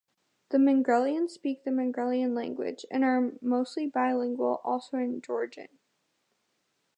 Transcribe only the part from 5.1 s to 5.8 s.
Georgian.